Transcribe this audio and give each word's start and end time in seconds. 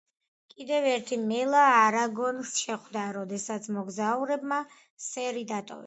კიდევ 0.53 0.87
ერთი 0.91 1.19
მელა 1.25 1.67
არაგორნს 1.83 2.55
შეხვდა, 2.65 3.07
როდესაც 3.21 3.71
მოგზაურებმა 3.79 4.63
სერი 5.11 5.51
დატოვეს. 5.55 5.79